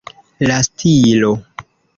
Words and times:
La 0.49 0.57
stilo. 0.69 1.31